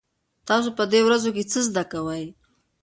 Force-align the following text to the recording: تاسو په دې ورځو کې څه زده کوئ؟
تاسو 0.47 0.69
په 0.77 0.83
دې 0.91 0.99
ورځو 1.05 1.29
کې 1.35 1.43
څه 1.51 1.59
زده 1.67 1.83
کوئ؟ 1.91 2.25